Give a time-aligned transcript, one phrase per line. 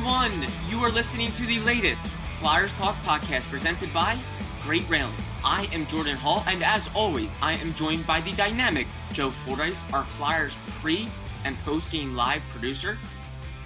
[0.00, 0.46] everyone.
[0.70, 4.18] You are listening to the latest Flyers Talk podcast presented by
[4.62, 5.12] Great Railing.
[5.44, 9.84] I am Jordan Hall, and as always, I am joined by the dynamic Joe Fordyce,
[9.92, 11.06] our Flyers pre
[11.44, 12.96] and post game live producer.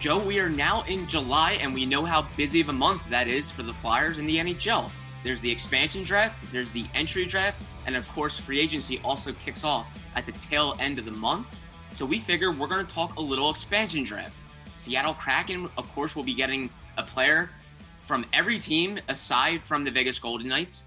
[0.00, 3.28] Joe, we are now in July, and we know how busy of a month that
[3.28, 4.90] is for the Flyers in the NHL.
[5.22, 9.62] There's the expansion draft, there's the entry draft, and of course, free agency also kicks
[9.62, 11.46] off at the tail end of the month.
[11.94, 14.36] So we figure we're going to talk a little expansion draft.
[14.74, 17.50] Seattle Kraken, of course, will be getting a player
[18.02, 20.86] from every team aside from the Vegas Golden Knights.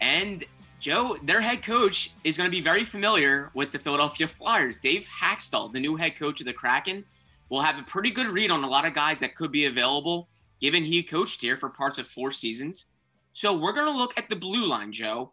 [0.00, 0.44] And
[0.80, 4.76] Joe, their head coach is going to be very familiar with the Philadelphia Flyers.
[4.76, 7.04] Dave Hakstol, the new head coach of the Kraken,
[7.48, 10.28] will have a pretty good read on a lot of guys that could be available,
[10.60, 12.86] given he coached here for parts of four seasons.
[13.32, 15.32] So we're going to look at the blue line, Joe.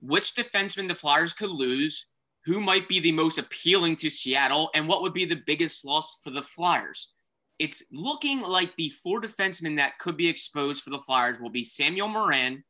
[0.00, 2.08] Which defenseman the Flyers could lose?
[2.44, 4.70] Who might be the most appealing to Seattle?
[4.74, 7.14] And what would be the biggest loss for the Flyers?
[7.58, 11.64] It's looking like the four defensemen that could be exposed for the Flyers will be
[11.64, 12.64] Samuel Morin,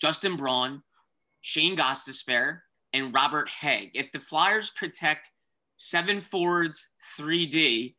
[0.00, 0.82] Justin Braun,
[1.40, 2.60] Shane Gostisbehere,
[2.92, 3.90] and Robert Hägg.
[3.94, 5.30] If the Flyers protect
[5.76, 7.94] seven forwards, 3D,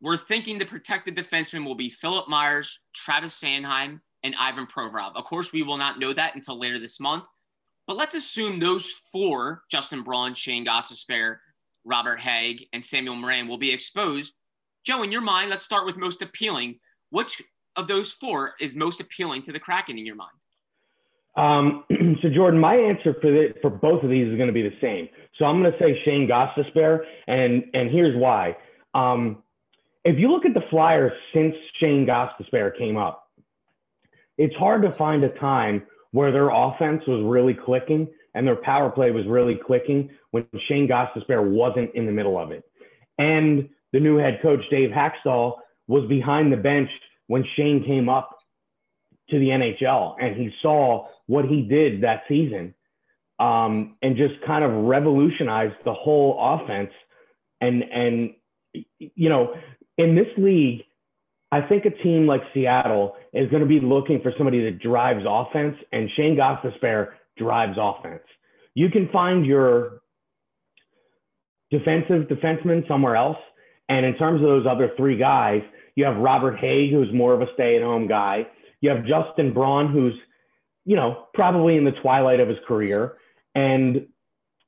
[0.00, 5.16] we're thinking the protected defensemen will be Philip Myers, Travis Sanheim, and Ivan Provorov.
[5.16, 7.24] Of course, we will not know that until later this month.
[7.86, 11.38] But let's assume those four, Justin Braun, Shane Gostisbehere,
[11.84, 14.34] Robert Hägg, and Samuel Morin, will be exposed
[14.84, 16.78] Joe, in your mind, let's start with most appealing.
[17.10, 17.42] Which
[17.76, 20.30] of those four is most appealing to the Kraken in your mind?
[21.36, 21.84] Um,
[22.22, 24.76] so Jordan, my answer for the, for both of these is going to be the
[24.80, 25.08] same.
[25.38, 28.56] So I'm going to say Shane Gostisbehere, and and here's why.
[28.94, 29.42] Um,
[30.04, 33.30] if you look at the Flyers since Shane Gostisbehere came up,
[34.36, 38.90] it's hard to find a time where their offense was really clicking and their power
[38.90, 42.64] play was really clicking when Shane Gostisbehere wasn't in the middle of it.
[43.18, 45.56] And the new head coach, Dave Hakstol,
[45.88, 46.88] was behind the bench
[47.26, 48.38] when Shane came up
[49.30, 52.74] to the NHL and he saw what he did that season
[53.38, 56.90] um, and just kind of revolutionized the whole offense.
[57.60, 58.30] And, and,
[58.98, 59.54] you know,
[59.98, 60.82] in this league,
[61.50, 65.24] I think a team like Seattle is going to be looking for somebody that drives
[65.28, 68.22] offense, and Shane Gostisbehere drives offense.
[68.74, 70.00] You can find your
[71.70, 73.36] defensive defenseman somewhere else,
[73.92, 75.62] and in terms of those other three guys,
[75.96, 78.46] you have Robert Hägg, who's more of a stay-at-home guy.
[78.80, 80.14] You have Justin Braun, who's,
[80.84, 83.16] you know, probably in the twilight of his career,
[83.54, 84.06] and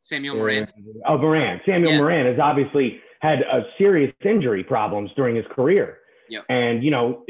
[0.01, 0.65] Samuel Moran.
[0.65, 1.61] Uh, oh, Morin.
[1.65, 1.99] Samuel yeah.
[1.99, 5.99] Morin has obviously had a serious injury problems during his career,
[6.29, 6.45] yep.
[6.49, 7.25] and you know,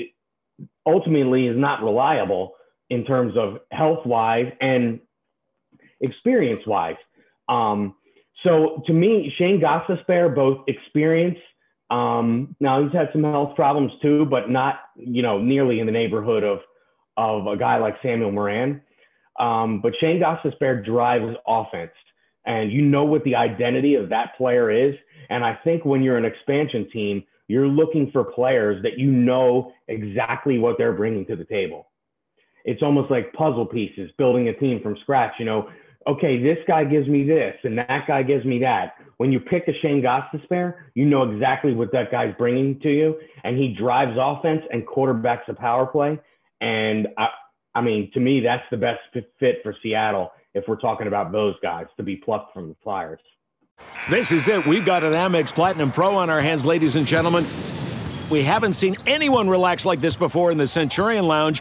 [0.85, 2.55] ultimately is not reliable
[2.91, 5.01] in terms of health-wise and
[6.01, 6.97] experience-wise.
[7.49, 7.95] Um,
[8.43, 11.39] so to me, Shane Gostisbehere, both experience
[11.95, 15.93] um, now he's had some health problems too, but not you know nearly in the
[15.93, 16.59] neighborhood of
[17.17, 18.81] of a guy like Samuel Moran.
[19.39, 21.93] Um, but Shane Gostisbehere drives offense,
[22.47, 24.95] and you know what the identity of that player is.
[25.31, 29.73] And I think when you're an expansion team, you're looking for players that you know
[29.87, 31.87] exactly what they're bringing to the table.
[32.65, 35.35] It's almost like puzzle pieces, building a team from scratch.
[35.39, 35.69] You know,
[36.07, 38.95] okay, this guy gives me this and that guy gives me that.
[39.17, 42.91] When you pick a Shane Goss Gostisbehere, you know exactly what that guy's bringing to
[42.91, 46.19] you, and he drives offense and quarterbacks a power play.
[46.61, 47.29] And I,
[47.75, 49.01] I mean, to me, that's the best
[49.39, 53.21] fit for Seattle if we're talking about those guys to be plucked from the Flyers.
[54.09, 54.67] This is it.
[54.67, 57.47] We've got an Amex Platinum Pro on our hands, ladies and gentlemen.
[58.31, 61.61] We haven't seen anyone relax like this before in the Centurion Lounge.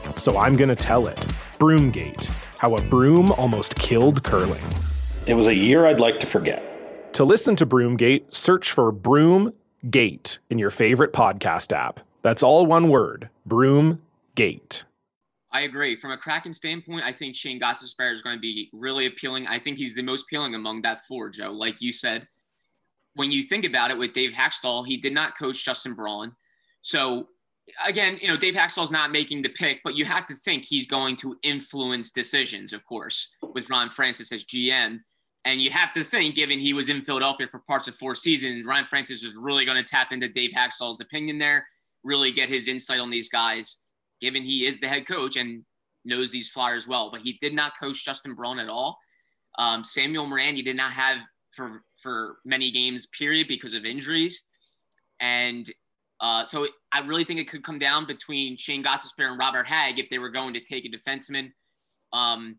[0.19, 1.17] so I'm going to tell it.
[1.59, 2.25] Broomgate
[2.57, 4.63] How a Broom Almost Killed Curling.
[5.27, 7.13] It was a year I'd like to forget.
[7.13, 11.99] To listen to Broomgate, search for Broomgate in your favorite podcast app.
[12.21, 14.83] That's all one word Broomgate.
[15.51, 15.95] I agree.
[15.95, 19.47] From a Kraken standpoint, I think Shane Gostisbehere is going to be really appealing.
[19.47, 21.51] I think he's the most appealing among that four, Joe.
[21.51, 22.27] Like you said,
[23.15, 26.33] when you think about it with Dave Hakstol, he did not coach Justin Braun.
[26.81, 27.27] So
[27.85, 30.87] again, you know, Dave Hakstol's not making the pick, but you have to think he's
[30.87, 34.99] going to influence decisions, of course, with Ron Francis as GM.
[35.45, 38.65] And you have to think, given he was in Philadelphia for parts of four seasons,
[38.65, 41.65] Ron Francis is really going to tap into Dave Hakstol's opinion there,
[42.03, 43.81] really get his insight on these guys,
[44.19, 45.63] given he is the head coach and
[46.05, 47.09] knows these Flyers well.
[47.11, 48.99] But he did not coach Justin Braun at all.
[49.57, 51.17] Um, Samuel Morin, he did not have
[51.51, 54.47] for for many games, period, because of injuries.
[55.19, 55.69] And
[56.21, 59.99] uh, so I really think it could come down between Shane Gostisbehere and Robert Hagg
[59.99, 61.51] if they were going to take a defenseman.
[62.13, 62.57] Um,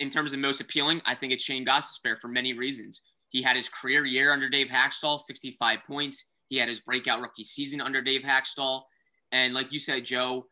[0.00, 3.00] in terms of most appealing, I think it's Shane Gostisbehere for many reasons.
[3.30, 6.26] He had his career year under Dave Hakstol, 65 points.
[6.48, 8.82] He had his breakout rookie season under Dave Hakstol.
[9.32, 10.46] And like you said, Joe,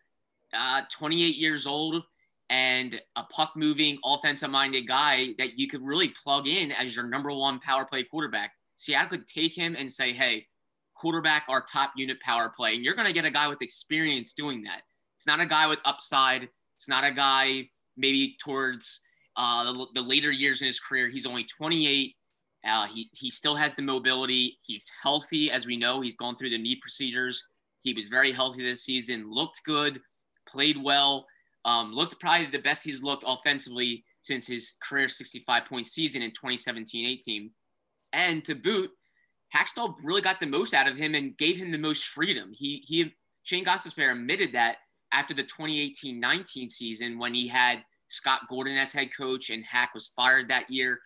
[0.54, 2.02] uh, 28 years old
[2.50, 7.06] and a puck moving, offensive minded guy that you could really plug in as your
[7.06, 8.52] number one power play quarterback.
[8.76, 10.46] Seattle could take him and say, hey,
[10.98, 12.74] quarterback our top unit power play.
[12.74, 14.82] And you're going to get a guy with experience doing that.
[15.16, 16.48] It's not a guy with upside.
[16.76, 19.00] It's not a guy maybe towards
[19.36, 21.08] uh, the, the, later years in his career.
[21.08, 22.14] He's only 28.
[22.66, 24.58] Uh, he, he still has the mobility.
[24.64, 26.00] He's healthy, as we know.
[26.00, 27.46] He's gone through the knee procedures.
[27.80, 30.00] He was very healthy this season, looked good,
[30.48, 31.26] played well,
[31.64, 36.30] um, looked probably the best he's looked offensively since his career 65 point season in
[36.30, 37.50] 2017 18.
[38.12, 38.90] And to boot,
[39.54, 42.50] Hakstol really got the most out of him and gave him the most freedom.
[42.52, 43.14] He he
[43.44, 44.76] Shane Gostisbehere admitted that
[45.12, 50.12] after the 2018-19 season when he had Scott Gordon as head coach and Hack was
[50.14, 50.98] fired that year.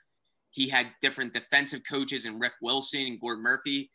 [0.50, 3.90] He had different defensive coaches and Rick Wilson and Gord Murphy.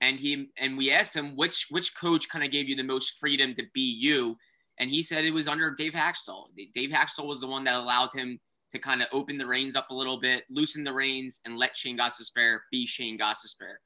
[0.00, 3.18] And he and we asked him which which coach kind of gave you the most
[3.18, 4.36] freedom to be you.
[4.78, 6.46] And he said it was under Dave Hakstol.
[6.72, 8.38] Dave Hakstol was the one that allowed him
[8.72, 11.76] to kind of open the reins up a little bit, loosen the reins, and let
[11.76, 13.76] Shane Gostisbehere be Shane Gostisbehere.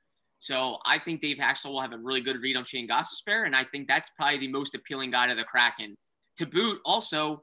[0.41, 3.55] So I think Dave Hakstol will have a really good read on Shane Gostisbehere, and
[3.55, 5.97] I think that's probably the most appealing guy to the Kraken.
[6.39, 7.43] To boot, also,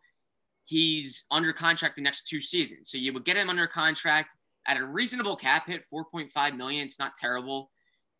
[0.65, 4.35] he's under contract the next two seasons, so you would get him under contract
[4.67, 6.85] at a reasonable cap hit, 4.5 million.
[6.85, 7.71] It's not terrible,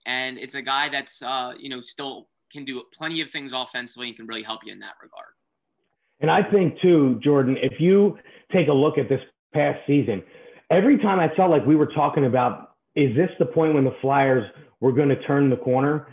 [0.05, 4.07] and it's a guy that's uh, you know still can do plenty of things offensively
[4.07, 5.27] and can really help you in that regard.
[6.21, 8.17] And I think too, Jordan, if you
[8.51, 9.21] take a look at this
[9.53, 10.23] past season,
[10.69, 13.95] every time I felt like we were talking about is this the point when the
[14.01, 14.43] Flyers
[14.79, 16.07] were going to turn the corner?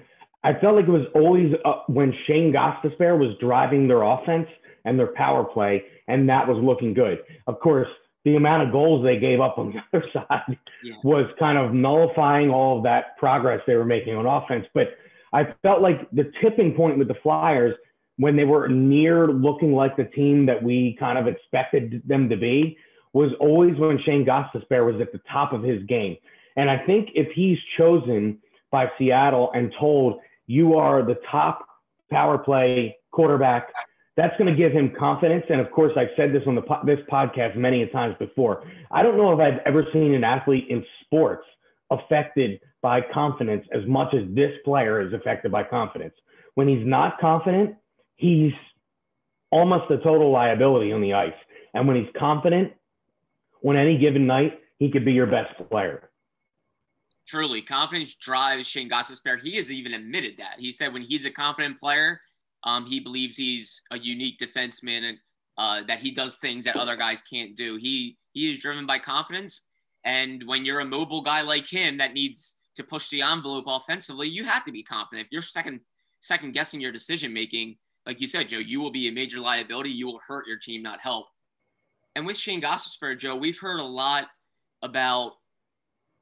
[0.45, 4.47] I felt like it was always uh, when Shane Gostisbehere was driving their offense
[4.85, 7.19] and their power play, and that was looking good.
[7.49, 7.88] Of course,
[8.25, 10.95] the amount of goals they gave up on the other side yeah.
[11.02, 14.66] was kind of nullifying all of that progress they were making on offense.
[14.75, 14.97] But
[15.33, 17.75] I felt like the tipping point with the Flyers
[18.19, 22.37] when they were near looking like the team that we kind of expected them to
[22.37, 22.77] be
[23.13, 26.17] was always when Shane Gostisbehere was at the top of his game.
[26.57, 28.39] And I think if he's chosen
[28.71, 31.67] by Seattle and told you are the top
[32.11, 33.69] power play quarterback,
[34.17, 35.45] that's going to give him confidence.
[35.51, 38.65] And of course, I've said this on the this podcast many times before.
[38.91, 41.45] I don't know if I've ever seen an athlete in sports
[41.91, 46.15] affected by confidence as much as this player is affected by confidence.
[46.55, 47.77] When he's not confident,
[48.17, 48.53] he's
[49.51, 51.33] almost a total liability on the ice.
[51.75, 52.73] And when he's confident,
[53.65, 56.11] on any given night, he could be your best player.
[57.27, 59.41] Truly, confidence drives Shane Gostisbehere.
[59.41, 60.59] He has even admitted that.
[60.59, 62.21] He said when he's a confident player,
[62.65, 65.19] um, he believes he's a unique defenseman and
[65.59, 67.77] uh, that he does things that other guys can't do.
[67.77, 69.63] He he is driven by confidence,
[70.05, 74.29] and when you're a mobile guy like him that needs to push the envelope offensively,
[74.29, 75.27] you have to be confident.
[75.27, 75.81] If you're second
[76.21, 79.91] second guessing your decision making, like you said, Joe, you will be a major liability.
[79.91, 81.27] You will hurt your team, not help.
[82.15, 84.29] And with Shane Gostisbehere, Joe, we've heard a lot
[84.83, 85.33] about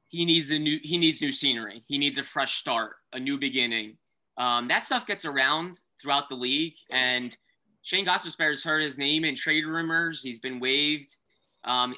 [0.09, 1.83] he needs a new he needs new scenery.
[1.87, 3.97] He needs a fresh start, a new beginning.
[4.37, 7.35] Um, that stuff gets around throughout the league, and
[7.83, 10.21] Shane Gostisbehere has heard his name in trade rumors.
[10.21, 11.15] He's been waived,
[11.63, 11.95] um,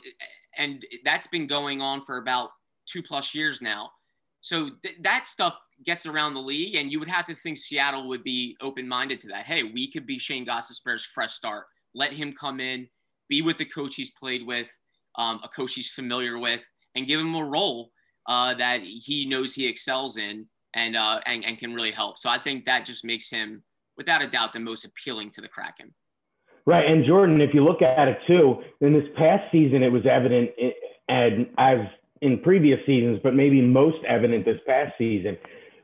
[0.58, 2.52] and that's been going on for about
[2.86, 3.92] two plus years now.
[4.42, 8.08] So th- that stuff gets around the league, and you would have to think Seattle
[8.08, 9.46] would be open minded to that.
[9.46, 11.66] Hey, we could be Shane Gostisbehere's fresh start.
[11.94, 12.88] Let him come in,
[13.30, 14.70] be with the coach he's played with,
[15.18, 16.66] um, a coach he's familiar with,
[16.96, 17.92] and give him a role
[18.28, 22.18] uh, that he knows he excels in and, uh, and and can really help.
[22.18, 23.64] So I think that just makes him,
[23.98, 25.94] without a doubt, the most appealing to the Kraken.
[26.66, 30.06] Right, and Jordan, if you look at it too, in this past season, it was
[30.06, 30.50] evident,
[31.08, 31.78] and as
[32.22, 35.38] in previous seasons, but maybe most evident this past season,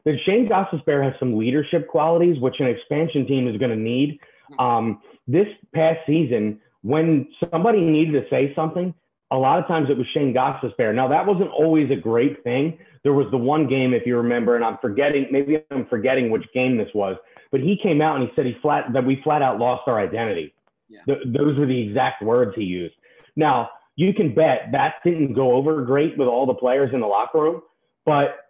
[0.05, 4.19] that Shane Gostisbehere has some leadership qualities, which an expansion team is going to need.
[4.59, 8.93] Um, this past season, when somebody needed to say something,
[9.31, 10.93] a lot of times it was Shane Gostisbehere.
[10.93, 12.77] Now that wasn't always a great thing.
[13.03, 16.45] There was the one game, if you remember, and I'm forgetting, maybe I'm forgetting which
[16.53, 17.17] game this was,
[17.51, 19.99] but he came out and he said he flat that we flat out lost our
[19.99, 20.53] identity.
[20.87, 21.01] Yeah.
[21.05, 22.95] Th- those were the exact words he used.
[23.35, 27.07] Now you can bet that didn't go over great with all the players in the
[27.07, 27.61] locker room,
[28.05, 28.42] but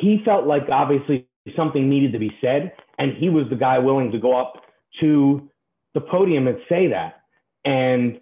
[0.00, 1.26] he felt like obviously
[1.56, 4.62] something needed to be said, and he was the guy willing to go up
[5.00, 5.48] to
[5.94, 7.22] the podium and say that.
[7.64, 8.20] And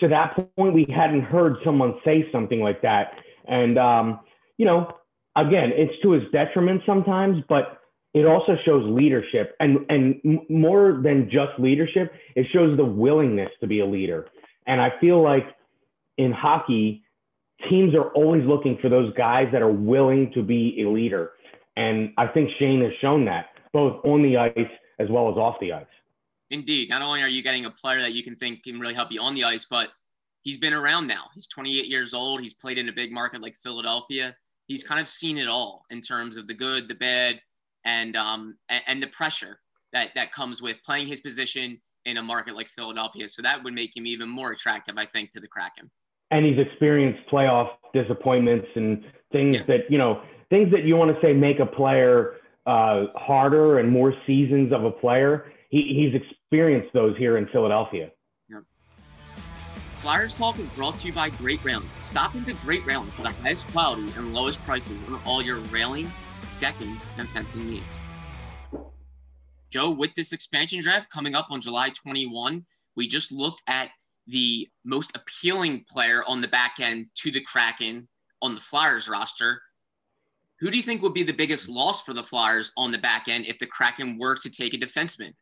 [0.00, 3.12] to that point, we hadn't heard someone say something like that.
[3.46, 4.20] And, um,
[4.58, 4.90] you know,
[5.36, 7.80] again, it's to his detriment sometimes, but
[8.14, 13.66] it also shows leadership and, and more than just leadership, it shows the willingness to
[13.66, 14.26] be a leader.
[14.66, 15.44] And I feel like
[16.16, 17.04] in hockey,
[17.68, 21.32] teams are always looking for those guys that are willing to be a leader.
[21.76, 25.56] And I think Shane has shown that both on the ice as well as off
[25.60, 25.84] the ice.
[26.50, 26.88] Indeed.
[26.88, 29.20] Not only are you getting a player that you can think can really help you
[29.20, 29.90] on the ice, but
[30.42, 31.24] he's been around now.
[31.34, 32.40] He's 28 years old.
[32.40, 34.34] He's played in a big market like Philadelphia.
[34.66, 37.40] He's kind of seen it all in terms of the good, the bad,
[37.84, 39.60] and um, and, and the pressure
[39.92, 43.28] that that comes with playing his position in a market like Philadelphia.
[43.28, 45.90] So that would make him even more attractive, I think, to the Kraken.
[46.30, 49.62] And he's experienced playoff disappointments and things yeah.
[49.66, 52.34] that you know things that you want to say make a player
[52.66, 55.52] uh, harder and more seasons of a player.
[55.70, 58.10] He, he's experienced those here in Philadelphia.
[60.06, 61.88] Flyers Talk is brought to you by Great Railing.
[61.98, 66.08] Stop into Great Railing for the highest quality and lowest prices on all your railing,
[66.60, 67.96] decking, and fencing needs.
[69.70, 72.64] Joe, with this expansion draft coming up on July 21,
[72.94, 73.90] we just looked at
[74.26, 78.08] the most appealing player on the back end to the Kraken
[78.42, 79.62] on the Flyers roster.
[80.60, 83.28] Who do you think would be the biggest loss for the Flyers on the back
[83.28, 85.34] end if the Kraken were to take a defenseman?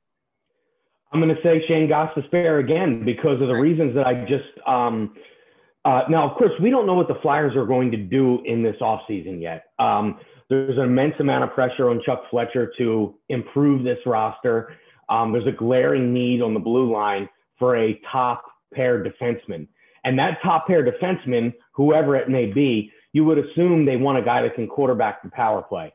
[1.12, 4.66] I'm going to say Shane Gostisbehere again because of the reasons that I just.
[4.66, 5.14] Um,
[5.84, 8.62] uh, now, of course, we don't know what the Flyers are going to do in
[8.62, 9.66] this offseason yet.
[9.78, 14.76] Um, there's an immense amount of pressure on Chuck Fletcher to improve this roster.
[15.08, 18.42] Um, there's a glaring need on the blue line for a top
[18.74, 19.66] pair defenseman.
[20.04, 24.22] And that top pair defenseman, whoever it may be, you would assume they want a
[24.22, 25.94] guy that can quarterback the power play.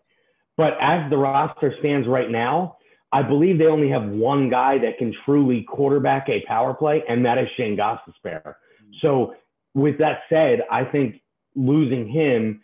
[0.57, 2.77] But as the roster stands right now,
[3.11, 7.25] I believe they only have one guy that can truly quarterback a power play, and
[7.25, 8.55] that is Shane Gostisbehere.
[9.01, 9.35] So,
[9.73, 11.21] with that said, I think
[11.55, 12.61] losing him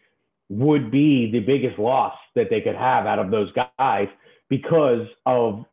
[0.50, 4.08] would be the biggest loss that they could have out of those guys
[4.50, 5.66] because of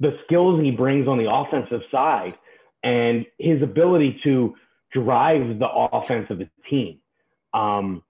[0.00, 2.34] the skills he brings on the offensive side
[2.82, 4.54] and his ability to
[4.92, 6.98] drive the offense of the team.
[7.54, 8.02] Um,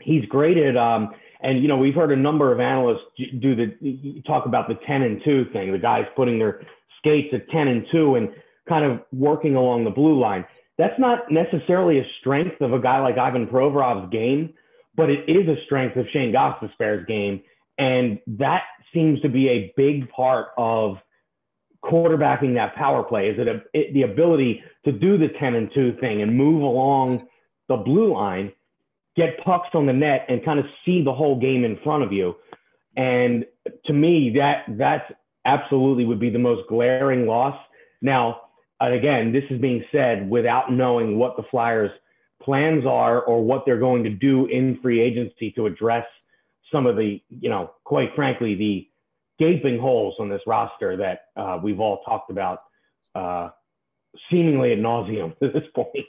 [0.00, 4.22] he's great at, um, and you know, we've heard a number of analysts do the
[4.26, 6.62] talk about the 10 and 2 thing, the guys putting their
[6.98, 8.28] skates at 10 and 2 and
[8.68, 10.44] kind of working along the blue line.
[10.78, 14.52] That's not necessarily a strength of a guy like Ivan Provorov's game
[14.96, 17.42] but it is a strength of Shane Gostisbehere's game.
[17.78, 18.62] And that
[18.92, 20.96] seems to be a big part of
[21.90, 23.28] quarterbacking that power play.
[23.28, 26.62] Is it, a, it the ability to do the 10 and 2 thing and move
[26.62, 27.26] along
[27.68, 28.52] the blue line,
[29.16, 32.12] get pucks on the net, and kind of see the whole game in front of
[32.12, 32.36] you.
[32.96, 33.44] And
[33.86, 35.10] to me, that that's
[35.44, 37.58] absolutely would be the most glaring loss.
[38.02, 38.42] Now,
[38.80, 41.90] again, this is being said without knowing what the Flyers–
[42.42, 46.06] plans are or what they're going to do in free agency to address
[46.72, 48.88] some of the, you know, quite frankly, the
[49.38, 52.60] gaping holes on this roster that uh, we've all talked about
[53.14, 53.50] uh,
[54.30, 56.06] seemingly ad nauseum at this point.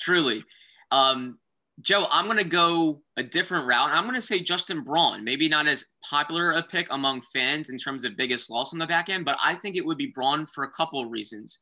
[0.00, 0.44] Truly.
[0.90, 1.38] Um,
[1.80, 3.90] Joe, I'm going to go a different route.
[3.90, 5.24] I'm going to say Justin Braun.
[5.24, 8.86] Maybe not as popular a pick among fans in terms of biggest loss on the
[8.86, 11.60] back end, but I think it would be Braun for a couple of reasons.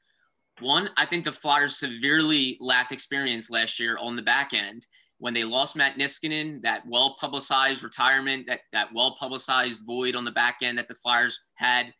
[0.60, 4.86] One, I think the Flyers severely lacked experience last year on the back end
[5.20, 10.24] when they lost Matt Niskanen, that well publicized retirement, that, that well publicized void on
[10.24, 11.92] the back end that the Flyers had.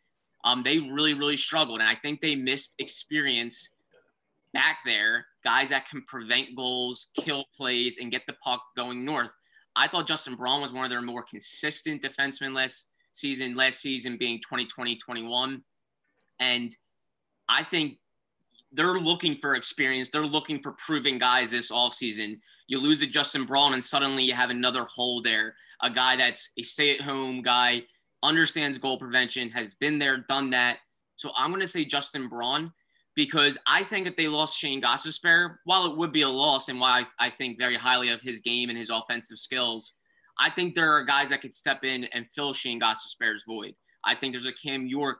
[0.43, 1.79] Um, they really, really struggled.
[1.79, 3.69] And I think they missed experience
[4.53, 9.31] back there, guys that can prevent goals, kill plays, and get the puck going north.
[9.75, 14.17] I thought Justin Braun was one of their more consistent defensemen last season, last season
[14.17, 15.61] being 2020 21.
[16.39, 16.75] And
[17.47, 17.99] I think
[18.71, 20.09] they're looking for experience.
[20.09, 22.39] They're looking for proving guys this offseason.
[22.71, 25.55] You lose to Justin Braun, and suddenly you have another hole there.
[25.81, 27.83] A guy that's a stay at home guy,
[28.23, 30.77] understands goal prevention, has been there, done that.
[31.17, 32.71] So I'm going to say Justin Braun
[33.13, 36.79] because I think if they lost Shane Gostisbehere, while it would be a loss and
[36.79, 39.97] why I, think very highly of his game and his offensive skills,
[40.39, 43.75] I think there are guys that could step in and fill Shane Gostisbehere's void.
[44.05, 45.19] I think there's a Cam York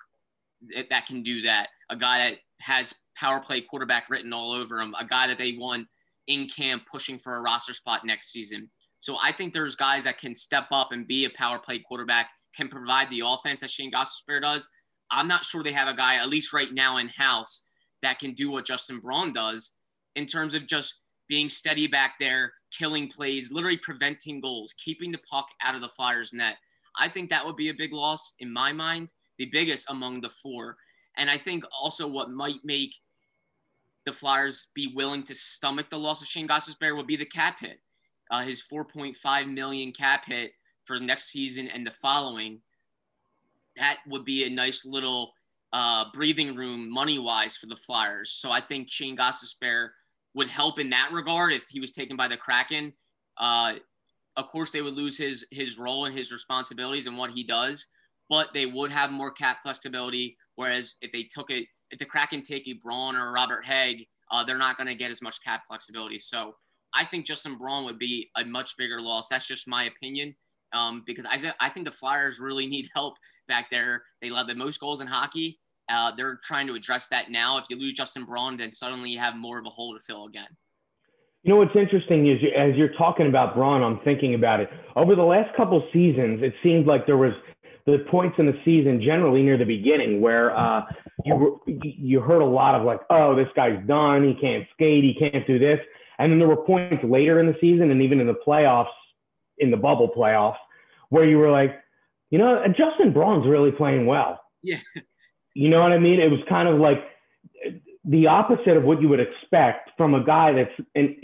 [0.90, 4.96] that can do that, a guy that has power play quarterback written all over him,
[4.98, 5.86] a guy that they want
[6.28, 8.70] in camp pushing for a roster spot next season.
[9.00, 12.30] So I think there's guys that can step up and be a power play quarterback,
[12.56, 14.68] can provide the offense that Shane Gostisbehere does.
[15.10, 17.64] I'm not sure they have a guy, at least right now in house,
[18.04, 19.74] that can do what Justin Braun does
[20.16, 25.20] in terms of just being steady back there, killing plays, literally preventing goals, keeping the
[25.30, 26.58] puck out of the Flyers' net.
[27.00, 30.30] I think that would be a big loss in my mind, the biggest among the
[30.30, 30.76] four.
[31.18, 32.94] And I think also what might make
[34.06, 37.60] the Flyers be willing to stomach the loss of Shane Gostisbehere would be the cap
[37.60, 37.80] hit.
[38.30, 40.54] Uh, his 4.5 million cap hit
[40.86, 42.62] for next season and the following.
[43.78, 45.34] That would be a nice little
[45.74, 48.32] uh, breathing room money wise for the Flyers.
[48.32, 49.90] So I think Shane Gostisbehere
[50.34, 52.94] would help in that regard if he was taken by the Kraken.
[53.38, 53.76] Uh,
[54.38, 57.86] of course, they would lose his his role and his responsibilities and what he does,
[58.30, 60.38] but they would have more cap flexibility.
[60.56, 64.06] Whereas if they took it, if the Kraken take a Braun or a Robert Hagg,
[64.32, 66.20] uh, they're not going to get as much cap flexibility.
[66.20, 66.56] So
[66.94, 69.28] I think Justin Braun would be a much bigger loss.
[69.30, 70.36] That's just my opinion.
[70.74, 73.16] Um, because I, th- I think the Flyers really need help
[73.48, 74.04] back there.
[74.22, 75.60] They led the most goals in hockey.
[75.90, 77.58] Uh, they're trying to address that now.
[77.58, 80.26] If you lose Justin Braun, then suddenly you have more of a hole to fill
[80.26, 80.48] again.
[81.44, 84.70] You know what's interesting is as you're talking about Braun, I'm thinking about it.
[84.96, 87.34] Over the last couple seasons, it seemed like there was
[87.86, 90.84] the points in the season generally near the beginning where uh,
[91.26, 94.28] you you heard a lot of like, oh, this guy's done.
[94.28, 95.04] He can't skate.
[95.04, 95.80] He can't do this.
[96.20, 98.94] And then there were points later in the season and even in the playoffs,
[99.58, 100.58] in the bubble playoffs,
[101.10, 101.82] where you were like,
[102.30, 104.40] you know, Justin Braun's really playing well.
[104.62, 104.78] Yeah.
[105.54, 106.20] You know what I mean?
[106.20, 107.00] It was kind of like
[108.06, 111.18] the opposite of what you would expect from a guy that's an,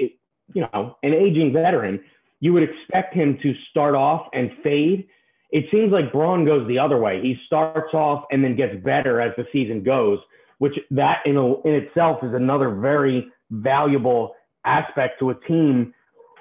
[0.53, 2.03] you know, an aging veteran.
[2.39, 5.07] You would expect him to start off and fade.
[5.49, 7.21] It seems like Braun goes the other way.
[7.21, 10.19] He starts off and then gets better as the season goes,
[10.57, 15.93] which that in, a, in itself is another very valuable aspect to a team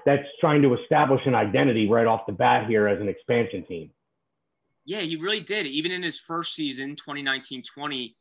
[0.05, 3.91] that's trying to establish an identity right off the bat here as an expansion team.
[4.85, 5.67] Yeah, he really did.
[5.67, 8.17] Even in his first season, 2019 20,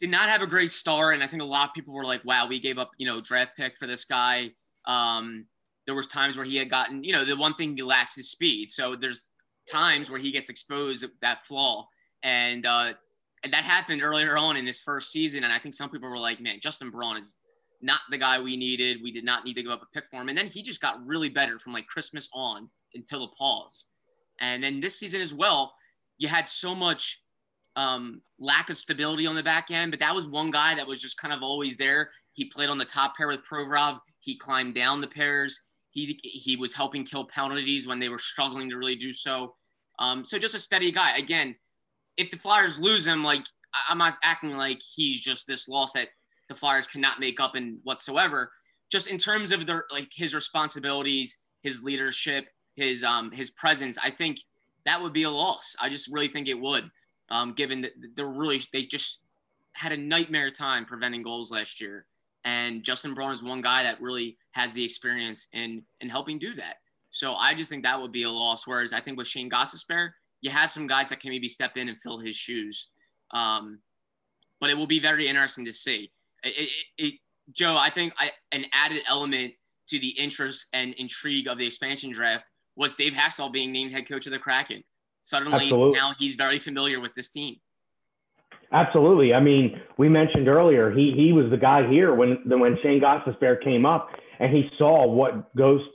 [0.00, 1.14] did not have a great start.
[1.14, 3.20] And I think a lot of people were like, wow, we gave up, you know,
[3.20, 4.50] draft pick for this guy.
[4.86, 5.46] Um,
[5.86, 8.30] there was times where he had gotten, you know, the one thing he lacks is
[8.30, 8.70] speed.
[8.70, 9.28] So there's
[9.68, 11.86] times where he gets exposed that flaw.
[12.22, 12.92] And uh,
[13.44, 15.44] and that happened earlier on in his first season.
[15.44, 17.38] And I think some people were like, man, Justin Braun is
[17.80, 18.98] not the guy we needed.
[19.02, 20.28] We did not need to give up a pick for him.
[20.28, 23.86] And then he just got really better from like Christmas on until the pause.
[24.40, 25.72] And then this season as well,
[26.18, 27.22] you had so much
[27.76, 30.98] um, lack of stability on the back end, but that was one guy that was
[30.98, 32.10] just kind of always there.
[32.32, 34.00] He played on the top pair with Provorov.
[34.18, 35.60] He climbed down the pairs.
[35.90, 39.54] He he was helping kill penalties when they were struggling to really do so.
[39.98, 41.16] Um, so just a steady guy.
[41.16, 41.54] Again,
[42.16, 43.44] if the Flyers lose him, like
[43.88, 46.08] I'm not acting like he's just this loss that
[46.48, 48.50] the Flyers cannot make up in whatsoever.
[48.90, 54.10] Just in terms of their like his responsibilities, his leadership, his um his presence, I
[54.10, 54.38] think
[54.84, 55.76] that would be a loss.
[55.80, 56.90] I just really think it would,
[57.30, 59.22] um, given that they're really they just
[59.72, 62.06] had a nightmare time preventing goals last year,
[62.44, 66.54] and Justin Braun is one guy that really has the experience in in helping do
[66.54, 66.76] that.
[67.10, 68.66] So I just think that would be a loss.
[68.66, 71.88] Whereas I think with Shane Gostisbehere, you have some guys that can maybe step in
[71.88, 72.90] and fill his shoes.
[73.32, 73.80] Um,
[74.60, 76.12] but it will be very interesting to see.
[76.42, 76.68] It,
[76.98, 77.14] it, it,
[77.52, 79.54] Joe, I think I, an added element
[79.88, 84.08] to the interest and intrigue of the expansion draft was Dave Hakstol being named head
[84.08, 84.82] coach of the Kraken.
[85.22, 85.98] Suddenly, Absolutely.
[85.98, 87.56] now he's very familiar with this team.
[88.72, 89.32] Absolutely.
[89.32, 93.62] I mean, we mentioned earlier he he was the guy here when when Shane Gostisbehere
[93.62, 95.88] came up, and he saw what Ghost's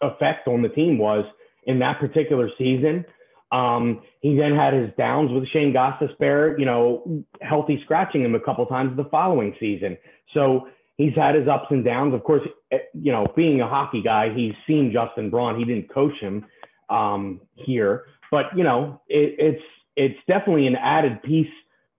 [0.00, 1.24] effect on the team was
[1.64, 3.04] in that particular season.
[3.50, 8.40] Um, he then had his downs with Shane Gostisbehere, you know, healthy scratching him a
[8.40, 9.96] couple times the following season.
[10.34, 12.14] So he's had his ups and downs.
[12.14, 15.58] Of course, eh, you know, being a hockey guy, he's seen Justin Braun.
[15.58, 16.44] He didn't coach him
[16.90, 19.62] um, here, but you know, it, it's
[19.96, 21.50] it's definitely an added piece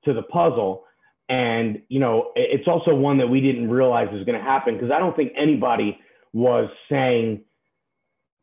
[0.05, 0.83] to the puzzle.
[1.29, 4.91] And you know, it's also one that we didn't realize was going to happen because
[4.91, 5.97] I don't think anybody
[6.33, 7.41] was saying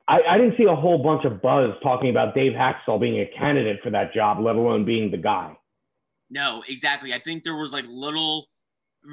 [0.09, 3.27] I, I, didn't see a whole bunch of buzz talking about Dave Hakstol being a
[3.39, 5.57] candidate for that job, let alone being the guy.
[6.31, 7.13] No, exactly.
[7.13, 8.47] I think there was like little,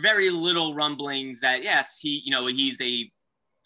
[0.04, 3.12] very little rumblings that yes, he, you know, he's a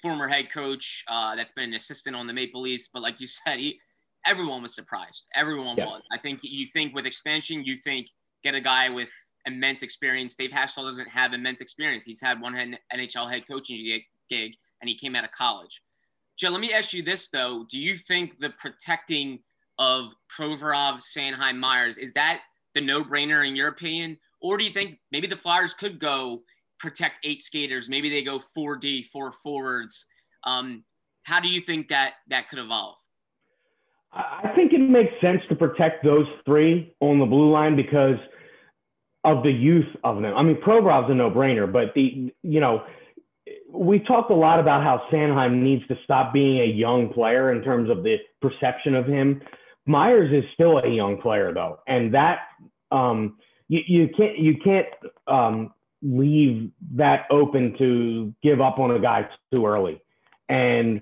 [0.02, 3.28] former head coach uh, that's been an assistant on the Maple Leafs, but like you
[3.28, 3.80] said, he,
[4.26, 5.26] everyone was surprised.
[5.36, 5.86] Everyone yeah.
[5.86, 6.02] was.
[6.12, 8.08] I think you think with expansion, you think
[8.44, 9.10] get a guy with
[9.46, 10.36] immense experience.
[10.36, 12.04] Dave Hakstol doesn't have immense experience.
[12.04, 13.78] He's had one NHL head coaching
[14.30, 15.82] gig, and he came out of college.
[16.38, 19.40] Joe, let me ask you this though: Do you think the protecting
[19.80, 22.42] of Provorov, Sanheim, Myers is that
[22.74, 26.44] the no-brainer in your opinion, or do you think maybe the Flyers could go
[26.80, 27.90] protect eight skaters?
[27.90, 30.06] Maybe they go four D, four forwards.
[30.44, 30.84] Um,
[31.24, 32.98] how do you think that that could evolve?
[34.14, 38.18] I think it makes sense to protect those three on the blue line because
[39.24, 40.34] of the youth of them.
[40.36, 42.84] I mean, Provorov's a no-brainer, but the you know
[43.74, 47.64] we talked a lot about how Sanheim needs to stop being a young player in
[47.64, 49.42] terms of the perception of him.
[49.86, 52.40] Myers is still a young player though, and that
[52.92, 54.88] um, you, you can't you can't
[55.28, 60.02] um, leave that open to give up on a guy too early.
[60.50, 61.02] And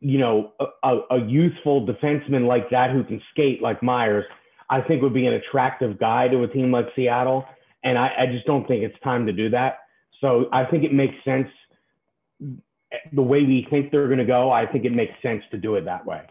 [0.00, 4.24] you know, a, a youthful defenseman like that who can skate like Myers,
[4.70, 7.44] I think would be an attractive guy to a team like Seattle.
[7.82, 9.78] And I, I just don't think it's time to do that.
[10.20, 11.48] So I think it makes sense
[13.12, 15.74] the way we think they're going to go, I think it makes sense to do
[15.76, 16.22] it that way.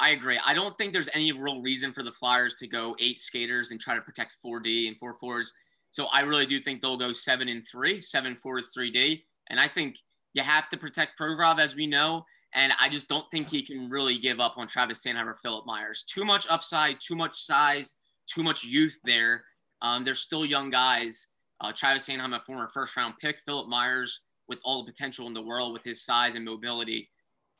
[0.00, 0.38] I agree.
[0.44, 3.80] I don't think there's any real reason for the Flyers to go eight skaters and
[3.80, 5.52] try to protect 4D and four fours.
[5.90, 9.22] So I really do think they'll go seven and three, seven four is 3D.
[9.50, 9.96] And I think
[10.34, 12.24] you have to protect Provorov, as we know.
[12.54, 15.66] And I just don't think he can really give up on Travis Sanheim or Philip
[15.66, 16.04] Myers.
[16.04, 17.94] Too much upside, too much size,
[18.26, 19.44] too much youth there.
[19.82, 21.28] Um, they're still young guys.
[21.60, 23.40] Uh, Travis Sanheim, a former first round pick.
[23.40, 27.10] Philip Myers, with all the potential in the world with his size and mobility.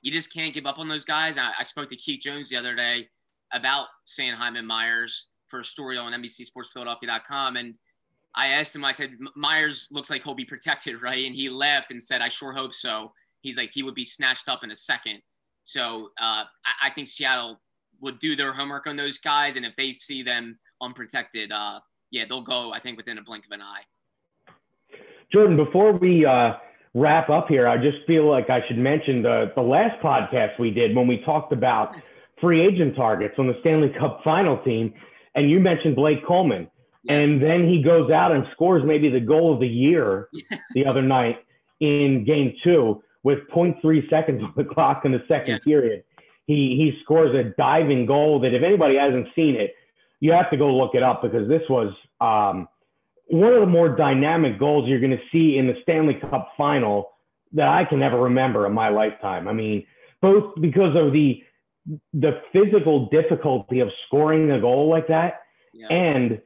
[0.03, 1.39] You just can't give up on those guys.
[1.39, 3.09] I, I spoke to Keith Jones the other day
[3.53, 7.57] about Sanheim and Myers for a story on NBCSportsPhiladelphia.com.
[7.57, 7.75] And
[8.35, 11.27] I asked him, I said, Myers looks like he'll be protected, right?
[11.27, 13.13] And he laughed and said, I sure hope so.
[13.41, 15.21] He's like, he would be snatched up in a second.
[15.65, 17.61] So uh, I, I, think Seattle
[18.01, 19.57] would do their homework on those guys.
[19.57, 23.45] And if they see them unprotected, uh, yeah, they'll go, I think, within a blink
[23.45, 23.83] of an eye.
[25.31, 26.55] Jordan, before we uh,
[26.95, 30.71] wrap up here, I just feel like I should mention the the last podcast we
[30.71, 31.95] did when we talked about
[32.41, 34.95] free agent targets on the Stanley Cup final team,
[35.35, 36.69] and you mentioned Blake Coleman.
[37.09, 40.29] And then he goes out and scores maybe the goal of the year
[40.75, 41.39] the other night
[41.81, 45.59] in game two with 0.3 seconds on the clock in the second yeah.
[45.65, 46.05] period.
[46.47, 49.75] He, he scores a diving goal that if anybody hasn't seen it,
[50.21, 52.69] you have to go look it up because this was um,
[53.29, 57.11] one of the more dynamic goals you're going to see in the Stanley Cup final
[57.53, 59.49] that I can ever remember in my lifetime.
[59.49, 59.87] I mean,
[60.21, 61.43] both because of the
[62.13, 65.41] the physical difficulty of scoring a goal like that
[65.73, 65.87] yeah.
[65.89, 66.39] and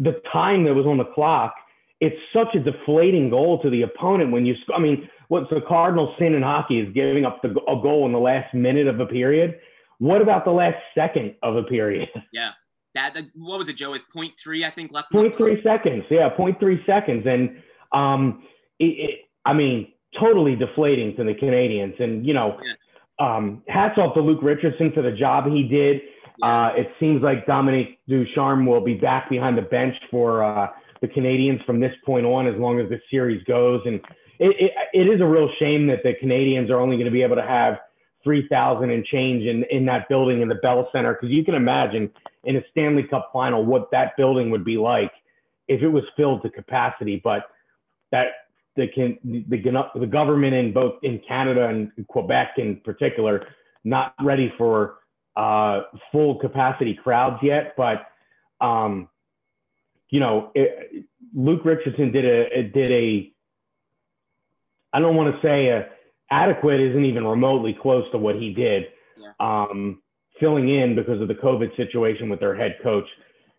[0.00, 1.54] the time that was on the clock.
[2.00, 4.54] It's such a deflating goal to the opponent when you.
[4.74, 8.12] I mean, what's the Cardinals' sin in hockey is giving up the, a goal in
[8.12, 9.58] the last minute of a period.
[9.98, 12.08] What about the last second of a period?
[12.32, 12.52] Yeah
[12.94, 13.92] that, what was it, Joe?
[13.92, 15.12] With 0.3, I think left.
[15.12, 16.04] 0.3 seconds.
[16.10, 18.42] Yeah, 0.3 seconds, and um,
[18.78, 23.36] it, it, I mean, totally deflating to the Canadiens, And you know, yeah.
[23.36, 26.00] um, hats off to Luke Richardson for the job he did.
[26.38, 26.46] Yeah.
[26.46, 30.68] Uh, it seems like Dominique Ducharme will be back behind the bench for uh,
[31.00, 33.80] the Canadiens from this point on, as long as the series goes.
[33.84, 33.96] And
[34.38, 37.22] it, it, it is a real shame that the Canadiens are only going to be
[37.22, 37.78] able to have
[38.28, 41.14] 3,000 and change in, in that building in the Bell Center.
[41.14, 42.10] Because you can imagine
[42.44, 45.10] in a Stanley Cup final what that building would be like
[45.66, 47.22] if it was filled to capacity.
[47.24, 47.44] But
[48.12, 48.26] that
[48.76, 49.62] the can the,
[49.98, 53.46] the government in both in Canada and Quebec in particular
[53.82, 54.98] not ready for
[55.34, 57.72] uh, full capacity crowds yet.
[57.78, 58.08] But
[58.60, 59.08] um,
[60.10, 63.32] you know, it, Luke Richardson did a did a
[64.92, 65.88] I don't want to say a
[66.30, 68.84] adequate isn't even remotely close to what he did.
[69.16, 69.32] Yeah.
[69.40, 70.02] Um,
[70.40, 73.06] filling in because of the COVID situation with their head coach.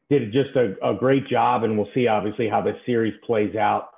[0.10, 3.90] Did just a, a great job, and we'll see obviously how this series plays out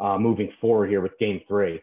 [0.00, 1.80] uh, moving forward here with Game Three.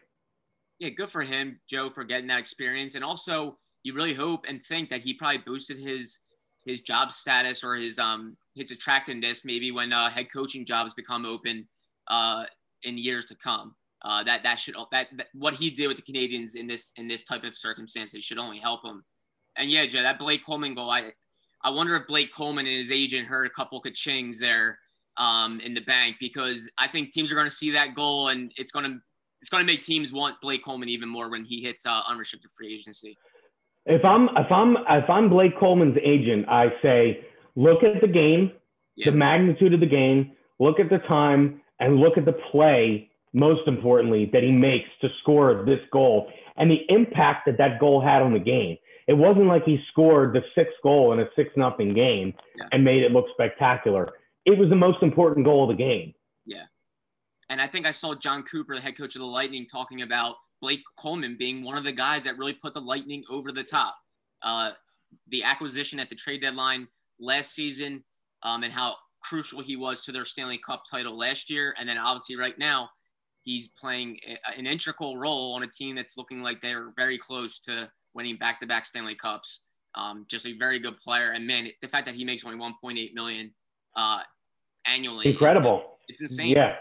[0.78, 2.94] Yeah, good for him, Joe, for getting that experience.
[2.94, 6.20] And also, you really hope and think that he probably boosted his
[6.66, 11.24] his job status or his um his attractiveness maybe when uh, head coaching jobs become
[11.24, 11.66] open
[12.08, 12.44] uh,
[12.82, 13.74] in years to come.
[14.02, 17.08] Uh, that that should that, that, what he did with the Canadiens in this in
[17.08, 19.04] this type of circumstances should only help him.
[19.56, 21.12] And yeah, Joe, that Blake Coleman goal, I
[21.64, 24.78] I wonder if Blake Coleman and his agent heard a couple of kachings there
[25.16, 28.52] um, in the bank because I think teams are going to see that goal and
[28.56, 28.98] it's going to
[29.40, 32.50] it's going to make teams want Blake Coleman even more when he hits uh, unrestricted
[32.56, 33.16] free agency.
[33.86, 37.24] If I'm if I'm if I'm Blake Coleman's agent, I say
[37.56, 38.52] look at the game,
[38.96, 43.10] the magnitude of the game, look at the time, and look at the play.
[43.38, 48.00] Most importantly, that he makes to score this goal and the impact that that goal
[48.00, 48.76] had on the game.
[49.06, 52.66] It wasn't like he scored the sixth goal in a six nothing game yeah.
[52.72, 54.08] and made it look spectacular.
[54.44, 56.12] It was the most important goal of the game.
[56.44, 56.64] Yeah.
[57.48, 60.36] And I think I saw Jon Cooper, the head coach of the Lightning, talking about
[60.60, 63.96] Blake Coleman being one of the guys that really put the Lightning over the top.
[64.42, 64.72] Uh,
[65.28, 66.88] the acquisition at the trade deadline
[67.20, 68.02] last season
[68.42, 71.74] um, and how crucial he was to their Stanley Cup title last year.
[71.78, 72.90] And then obviously right now,
[73.48, 74.18] he's playing
[74.58, 78.84] an integral role on a team that's looking like they're very close to winning back-to-back
[78.84, 79.64] Stanley Cups.
[79.94, 81.32] Um, just a very good player.
[81.32, 83.54] And man, the fact that he makes only 1.8 million
[83.96, 84.20] uh,
[84.86, 85.96] annually, incredible.
[86.08, 86.54] It's insane.
[86.54, 86.74] Yeah.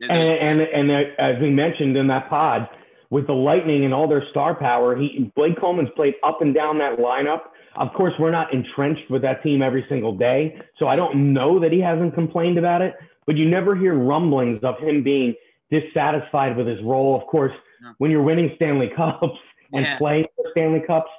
[0.00, 2.68] And, and, and as we mentioned in that pod,
[3.10, 6.78] with the Lightning and all their star power, he Blake Coleman's played up and down
[6.78, 7.40] that lineup.
[7.76, 11.58] Of course, we're not entrenched with that team every single day, so I don't know
[11.58, 12.94] that he hasn't complained about it.
[13.26, 15.34] But you never hear rumblings of him being
[15.72, 17.20] dissatisfied with his role.
[17.20, 17.52] Of course,
[17.98, 19.38] when you're winning Stanley Cups
[19.72, 19.98] and yeah.
[19.98, 21.10] playing for Stanley Cups,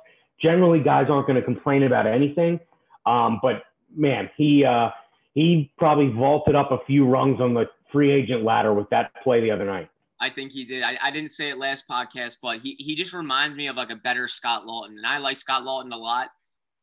[0.42, 2.60] generally guys aren't going to complain about anything.
[3.06, 3.64] Um, but
[3.94, 4.92] man, he uh,
[5.34, 9.42] he probably vaulted up a few rungs on the free agent ladder with that play
[9.42, 9.90] the other night.
[10.20, 10.84] I think he did.
[10.84, 13.90] I, I didn't say it last podcast, but he, he just reminds me of like
[13.90, 14.98] a better Scott Laughton.
[14.98, 16.30] And I like Scott Laughton a lot.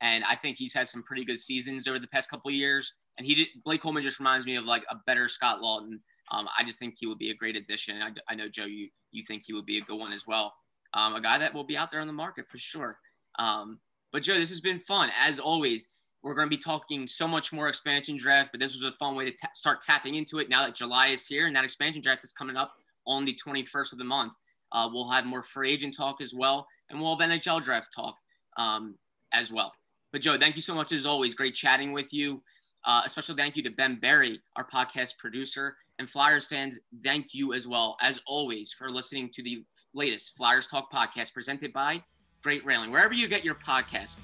[0.03, 2.95] And I think he's had some pretty good seasons over the past couple years.
[3.17, 6.01] And he did, Blake Coleman just reminds me of like a better Scott Laughton.
[6.31, 8.01] Um, I just think he would be a great addition.
[8.01, 10.55] I, I know Joe, you you think he would be a good one as well.
[10.95, 12.97] Um, a guy that will be out there on the market for sure.
[13.39, 13.79] Um,
[14.13, 15.89] but Joe, this has been fun as always.
[16.23, 19.17] We're going to be talking so much more expansion draft, but this was a fun
[19.17, 22.25] way to start tapping into it now that July is here and that expansion draft
[22.25, 22.75] is coming up
[23.07, 24.35] on the 21st of the month.
[24.73, 28.17] Uh, we'll have more free agent talk as well, and we'll have NHL draft talk
[28.57, 28.95] um,
[29.33, 29.73] as well.
[30.13, 31.35] But Joe, thank you so much as always.
[31.35, 32.43] Great chatting with you.
[32.85, 36.81] Uh, a special thank you to Ben Berry, our podcast producer, and Flyers fans.
[37.05, 39.63] Thank you as well, as always, for listening to the
[39.95, 42.03] latest Flyers Talk podcast presented by
[42.43, 42.91] Great Railing.
[42.91, 44.19] Wherever you get your podcast,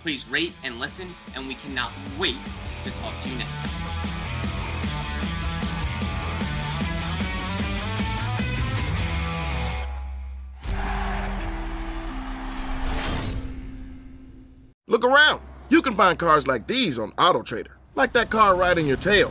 [0.00, 2.36] please rate and listen, and we cannot wait
[2.82, 3.70] to talk to you next time.
[14.88, 15.42] Look around.
[15.68, 19.30] You can find cars like these on AutoTrader, like that car riding your tail.